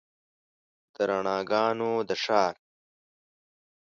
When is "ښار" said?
2.23-2.55